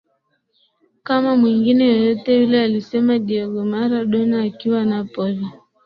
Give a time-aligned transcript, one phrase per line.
[1.03, 5.37] Kama mwingine yeyote yule alisema Diego Maradona akiwa Napol